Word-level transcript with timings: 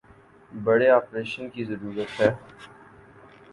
بڑے 0.51 0.87
آپریشن 0.91 1.49
کی 1.49 1.63
ضرورت 1.65 2.19
ہے 2.19 2.29